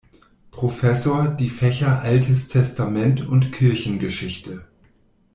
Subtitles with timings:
[0.49, 4.65] Professor“ die Fächer Altes Testament und Kirchengeschichte.